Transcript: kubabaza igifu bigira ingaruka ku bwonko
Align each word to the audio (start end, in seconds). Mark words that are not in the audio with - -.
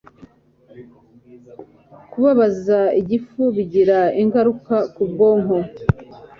kubabaza 2.11 2.79
igifu 2.99 3.41
bigira 3.55 3.99
ingaruka 4.21 4.75
ku 4.93 5.03
bwonko 5.11 5.57